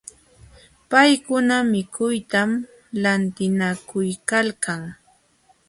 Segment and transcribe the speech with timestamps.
[0.91, 2.49] Paykuna mikuytam
[3.03, 4.81] lantinakuykalkan.